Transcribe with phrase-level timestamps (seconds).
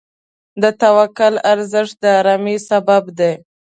[0.61, 3.33] د توکل ارزښت د آرامۍ سبب دی.